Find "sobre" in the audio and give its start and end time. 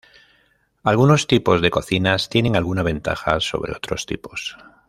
3.39-3.73